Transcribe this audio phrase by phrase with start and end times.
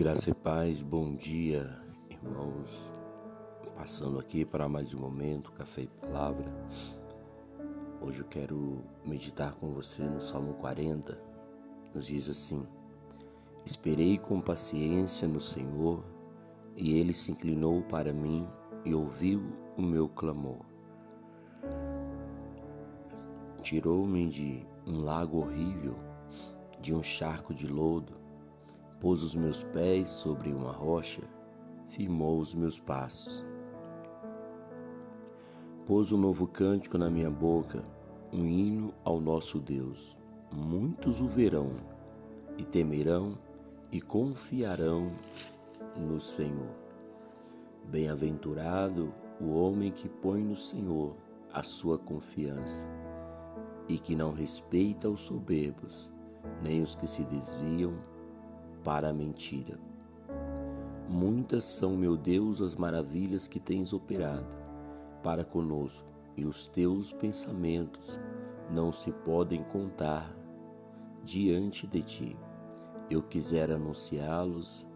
[0.00, 1.78] Graça e paz, bom dia,
[2.08, 2.90] irmãos.
[3.76, 6.50] Passando aqui para mais um momento, café e palavra.
[8.00, 11.20] Hoje eu quero meditar com você no Salmo 40.
[11.94, 12.66] Nos diz assim:
[13.62, 16.02] Esperei com paciência no Senhor,
[16.74, 18.48] e ele se inclinou para mim
[18.86, 19.42] e ouviu
[19.76, 20.64] o meu clamor.
[23.60, 25.94] Tirou-me de um lago horrível,
[26.80, 28.19] de um charco de lodo
[29.00, 31.22] pôs os meus pés sobre uma rocha,
[31.88, 33.44] firmou os meus passos.
[35.86, 37.82] Pôs um novo cântico na minha boca,
[38.32, 40.16] um hino ao nosso Deus.
[40.52, 41.72] Muitos o verão
[42.58, 43.32] e temerão
[43.90, 45.10] e confiarão
[45.96, 46.70] no Senhor.
[47.86, 51.16] Bem-aventurado o homem que põe no Senhor
[51.52, 52.86] a sua confiança
[53.88, 56.12] e que não respeita os soberbos,
[56.62, 57.94] nem os que se desviam
[58.82, 59.78] para a mentira.
[61.08, 64.46] Muitas são, meu Deus, as maravilhas que tens operado
[65.22, 68.18] para conosco, e os teus pensamentos
[68.70, 70.34] não se podem contar
[71.24, 72.38] diante de ti.
[73.10, 74.86] Eu quisera anunciá-los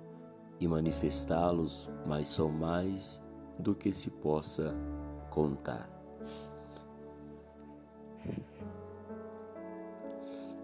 [0.60, 3.20] e manifestá-los, mas são mais
[3.58, 4.74] do que se possa
[5.30, 5.90] contar.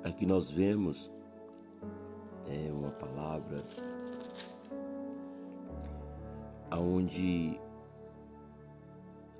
[0.04, 1.12] Aqui nós vemos
[2.50, 3.62] é uma palavra
[6.70, 7.60] aonde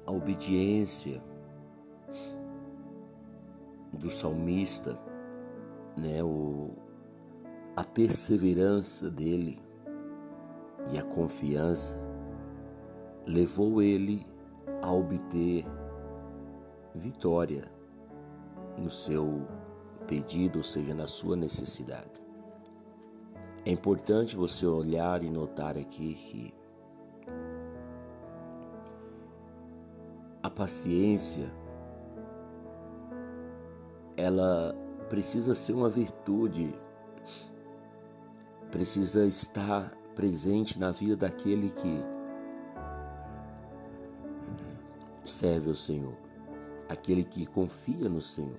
[0.07, 1.23] a obediência
[3.93, 4.99] do salmista,
[5.97, 6.71] né, o,
[7.77, 9.59] a perseverança dele
[10.93, 11.99] e a confiança
[13.27, 14.25] levou ele
[14.83, 15.65] a obter
[16.95, 17.71] vitória
[18.79, 19.47] no seu
[20.07, 22.21] pedido, ou seja, na sua necessidade.
[23.65, 26.55] É importante você olhar e notar aqui que
[30.43, 31.53] a paciência
[34.17, 34.75] ela
[35.11, 36.73] precisa ser uma virtude,
[38.71, 42.01] precisa estar presente na vida daquele que
[45.23, 46.17] serve ao Senhor,
[46.89, 48.57] aquele que confia no Senhor.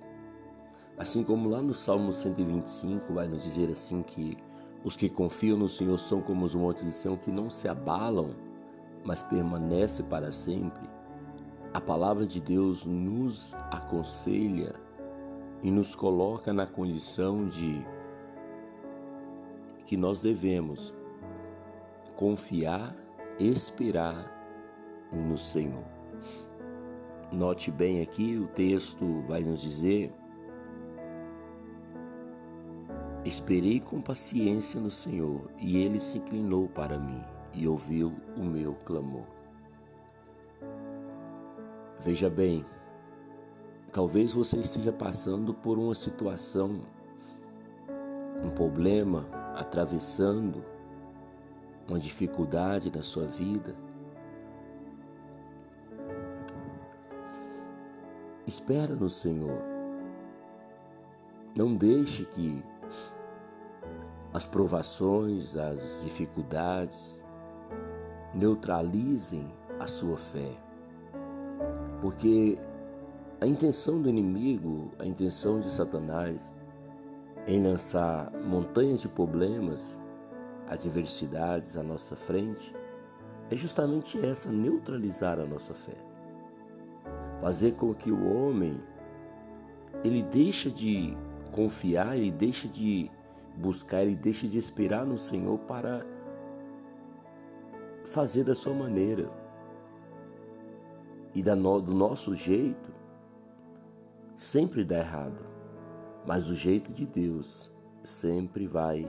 [0.96, 4.36] Assim como lá no Salmo 125 vai nos dizer assim que
[4.84, 8.30] os que confiam no Senhor são como os montes de Sião que não se abalam,
[9.04, 10.88] mas permanecem para sempre.
[11.72, 14.74] A palavra de Deus nos aconselha
[15.62, 17.84] e nos coloca na condição de
[19.86, 20.92] que nós devemos
[22.16, 22.94] confiar,
[23.38, 24.30] esperar
[25.12, 25.84] no Senhor.
[27.32, 30.12] Note bem aqui, o texto vai nos dizer
[33.24, 37.22] Esperei com paciência no Senhor, e ele se inclinou para mim
[37.54, 39.26] e ouviu o meu clamor.
[42.00, 42.66] Veja bem,
[43.92, 46.82] talvez você esteja passando por uma situação,
[48.42, 50.64] um problema, atravessando
[51.88, 53.76] uma dificuldade na sua vida.
[58.48, 59.62] Espera no Senhor.
[61.54, 62.64] Não deixe que
[64.32, 67.20] as provações, as dificuldades
[68.34, 70.56] neutralizem a sua fé.
[72.00, 72.58] Porque
[73.40, 76.52] a intenção do inimigo, a intenção de Satanás
[77.46, 80.00] em lançar montanhas de problemas,
[80.68, 82.74] adversidades à nossa frente,
[83.50, 85.96] é justamente essa, neutralizar a nossa fé.
[87.40, 88.80] Fazer com que o homem
[90.04, 91.16] ele deixe de
[91.50, 93.10] confiar, ele deixe de
[93.56, 96.04] buscar, ele deixa de esperar no Senhor para
[98.04, 99.30] fazer da sua maneira.
[101.34, 102.92] E do nosso jeito,
[104.36, 105.46] sempre dá errado.
[106.26, 107.72] Mas do jeito de Deus,
[108.04, 109.04] sempre vai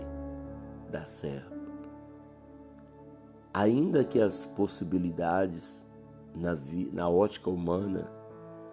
[0.89, 1.53] dar certo.
[3.53, 5.85] Ainda que as possibilidades
[6.35, 6.57] na,
[6.91, 8.09] na ótica humana,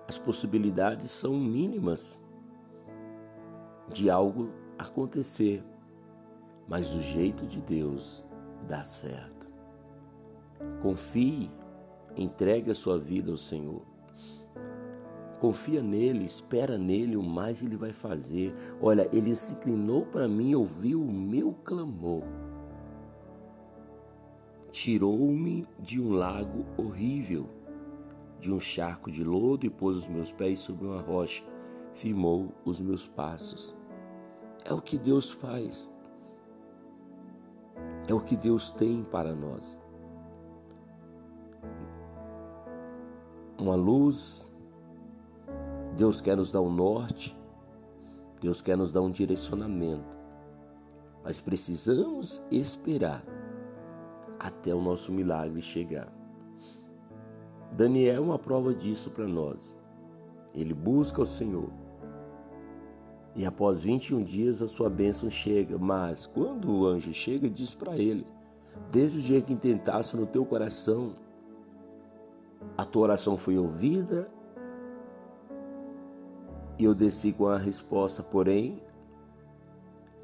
[0.08, 2.20] as possibilidades são mínimas
[3.92, 4.50] de algo
[4.80, 5.64] acontecer,
[6.68, 8.24] mas do jeito de Deus
[8.68, 9.46] dá certo.
[10.82, 11.50] Confie,
[12.16, 13.82] entregue a sua vida ao Senhor.
[15.40, 18.54] Confia nele, espera nele, o mais ele vai fazer.
[18.80, 22.22] Olha, ele se inclinou para mim, ouviu o meu clamor.
[24.70, 27.48] Tirou-me de um lago horrível,
[28.38, 31.42] de um charco de lodo e pôs os meus pés sobre uma rocha,
[31.94, 33.79] firmou os meus passos.
[34.70, 35.90] É o que Deus faz.
[38.06, 39.76] É o que Deus tem para nós.
[43.58, 44.54] Uma luz,
[45.96, 47.36] Deus quer nos dar um norte,
[48.40, 50.16] Deus quer nos dar um direcionamento,
[51.24, 53.24] mas precisamos esperar
[54.38, 56.12] até o nosso milagre chegar.
[57.72, 59.76] Daniel é uma prova disso para nós.
[60.54, 61.79] Ele busca o Senhor.
[63.34, 65.78] E após 21 dias a sua bênção chega.
[65.78, 68.26] Mas quando o anjo chega, diz para ele:
[68.90, 71.14] Desde o dia que tentasse no teu coração,
[72.76, 74.26] a tua oração foi ouvida
[76.78, 78.82] e eu desci com a resposta, porém,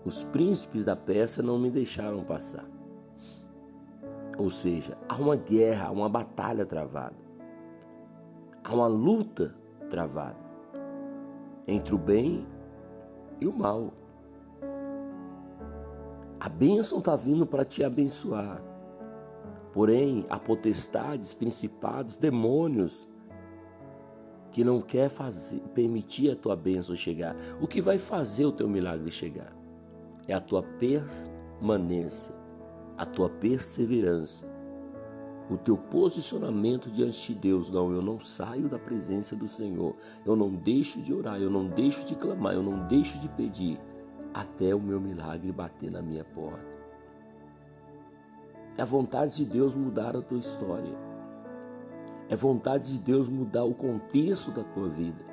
[0.05, 2.65] os príncipes da peça não me deixaram passar.
[4.39, 7.17] Ou seja, há uma guerra, há uma batalha travada.
[8.65, 9.55] Há uma luta
[9.91, 10.39] travada
[11.69, 12.47] entre o bem
[13.41, 13.93] e o mal.
[16.39, 18.63] A bênção está vindo para te abençoar.
[19.73, 23.07] Porém, há potestades, principados, demônios
[24.53, 27.37] que não quer fazer, permitir a tua bênção chegar.
[27.61, 29.55] O que vai fazer o teu milagre chegar
[30.27, 32.35] é a tua permanência,
[32.97, 34.47] a tua perseverança,
[35.49, 37.69] o teu posicionamento diante de Deus.
[37.69, 39.93] Não, eu não saio da presença do Senhor.
[40.25, 43.79] Eu não deixo de orar, eu não deixo de clamar, eu não deixo de pedir
[44.35, 46.77] até o meu milagre bater na minha porta.
[48.77, 50.95] É a vontade de Deus mudar a tua história.
[52.29, 55.25] É vontade de Deus mudar o contexto da tua vida.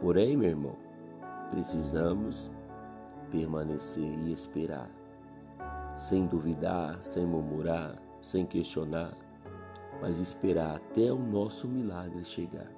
[0.00, 0.76] Porém, meu irmão,
[1.50, 2.50] precisamos
[3.30, 4.90] permanecer e esperar,
[5.96, 9.12] sem duvidar, sem murmurar, sem questionar,
[10.00, 12.70] mas esperar até o nosso milagre chegar.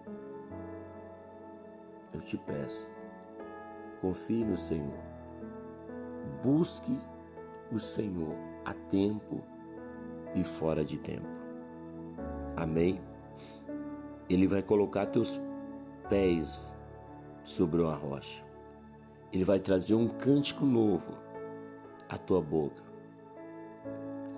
[2.12, 2.88] Eu te peço,
[4.00, 5.00] confie no Senhor,
[6.42, 6.98] busque
[7.72, 9.38] o Senhor a tempo
[10.34, 11.26] e fora de tempo.
[12.56, 13.00] Amém?
[14.28, 15.40] Ele vai colocar teus
[16.08, 16.74] pés
[17.44, 18.44] sobre uma rocha.
[19.32, 21.12] Ele vai trazer um cântico novo
[22.08, 22.91] à tua boca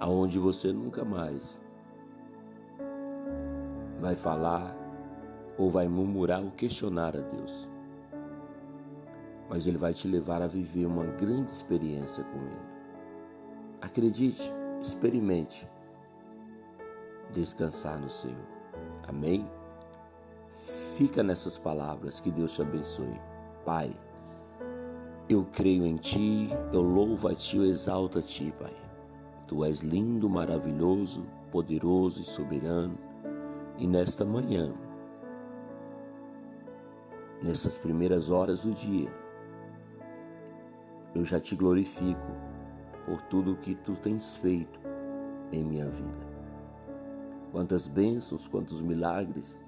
[0.04, 1.62] aonde você nunca mais
[3.98, 4.76] vai falar
[5.56, 7.70] ou vai murmurar ou questionar a Deus.
[9.48, 12.66] Mas Ele vai te levar a viver uma grande experiência com Ele.
[13.80, 15.66] Acredite, experimente
[17.32, 18.46] descansar no Senhor.
[19.08, 19.48] Amém?
[20.98, 23.18] Fica nessas palavras, que Deus te abençoe.
[23.64, 23.90] Pai,
[25.30, 28.83] eu creio em Ti, eu louvo a Ti, eu exalto a Ti, Pai.
[29.54, 31.22] Tu és lindo, maravilhoso,
[31.52, 32.98] poderoso e soberano.
[33.78, 34.74] E nesta manhã,
[37.40, 39.08] nessas primeiras horas do dia,
[41.14, 42.32] eu já te glorifico
[43.06, 44.80] por tudo o que tu tens feito
[45.52, 46.26] em minha vida.
[47.52, 49.60] Quantas bênçãos, quantos milagres,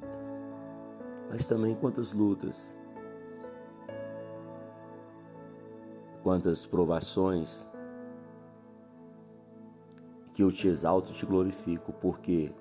[1.31, 2.75] mas também quantas lutas,
[6.25, 7.69] quantas provações,
[10.37, 12.55] que eu te exalto e te glorifico, porque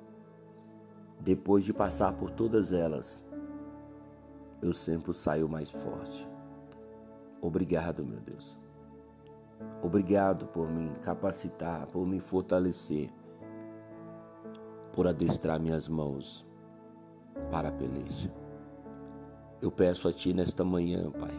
[1.19, 3.25] depois de passar por todas elas,
[4.61, 6.25] eu sempre saio mais forte.
[7.41, 8.57] Obrigado, meu Deus.
[9.81, 13.11] Obrigado por me capacitar, por me fortalecer,
[14.93, 16.47] por adestrar minhas mãos
[17.51, 18.33] para a peleja.
[19.61, 21.37] Eu peço a Ti nesta manhã, Pai.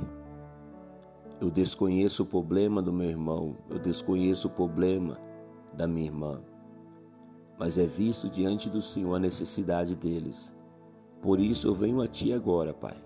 [1.40, 5.25] Eu desconheço o problema do meu irmão, eu desconheço o problema
[5.76, 6.40] da minha irmã,
[7.59, 10.52] mas é visto diante do Senhor a necessidade deles.
[11.21, 12.97] Por isso eu venho a Ti agora, Pai,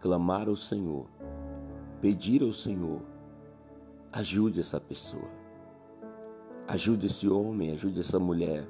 [0.00, 1.06] clamar ao Senhor,
[2.00, 2.98] pedir ao Senhor,
[4.12, 5.30] ajude essa pessoa,
[6.68, 8.66] ajude esse homem, ajude essa mulher.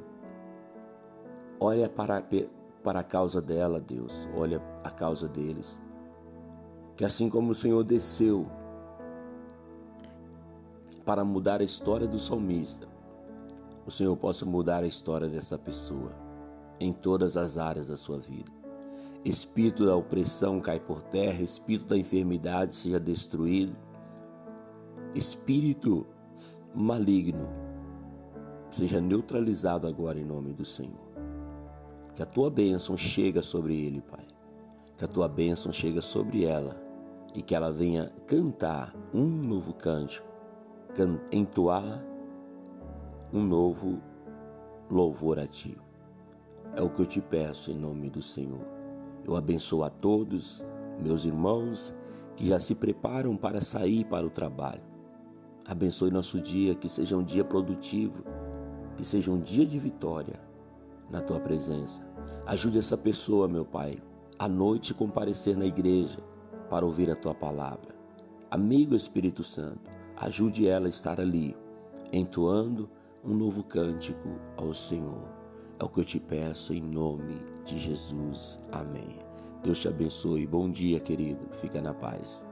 [1.59, 2.23] Olha para,
[2.83, 5.81] para a causa dela, Deus, olha a causa deles.
[6.97, 8.47] Que assim como o Senhor desceu
[11.05, 12.89] para mudar a história do salmista,
[13.87, 16.13] o Senhor possa mudar a história dessa pessoa
[16.81, 18.51] em todas as áreas da sua vida.
[19.25, 23.77] Espírito da opressão cai por terra, espírito da enfermidade seja destruído,
[25.15, 26.07] espírito
[26.75, 27.49] maligno
[28.71, 31.05] seja neutralizado agora em nome do Senhor.
[32.15, 34.27] Que a tua bênção chegue sobre ele, Pai.
[34.97, 36.81] Que a tua bênção chegue sobre ela
[37.35, 40.34] e que ela venha cantar um novo cântico
[41.33, 42.05] entoar
[43.33, 44.01] um novo
[44.91, 45.77] louvor a Ti.
[46.77, 48.65] É o que eu te peço em nome do Senhor.
[49.25, 50.65] Eu abençoo a todos,
[51.01, 51.95] meus irmãos,
[52.37, 54.83] que já se preparam para sair para o trabalho.
[55.67, 58.23] Abençoe nosso dia, que seja um dia produtivo,
[58.97, 60.39] que seja um dia de vitória
[61.11, 62.03] na tua presença.
[62.47, 63.99] Ajude essa pessoa, meu Pai,
[64.39, 66.19] à noite comparecer na igreja
[66.69, 67.95] para ouvir a tua palavra.
[68.51, 71.57] Amigo Espírito Santo, ajude ela a estar ali,
[72.13, 72.89] entoando
[73.25, 75.29] um novo cântico ao Senhor.
[75.79, 78.61] É o que eu te peço em nome de Jesus.
[78.73, 79.19] Amém.
[79.63, 80.47] Deus te abençoe.
[80.47, 81.49] Bom dia, querido.
[81.53, 82.45] Fica na paz.